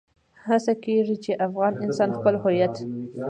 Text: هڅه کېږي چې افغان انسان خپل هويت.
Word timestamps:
هڅه 0.45 0.73
کېږي 0.83 1.15
چې 1.23 1.31
افغان 1.47 1.73
انسان 1.83 2.09
خپل 2.17 2.35
هويت. 2.43 2.75